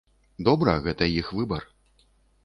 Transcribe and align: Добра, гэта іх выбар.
Добра, 0.47 0.73
гэта 0.85 1.09
іх 1.19 1.29
выбар. 1.39 1.67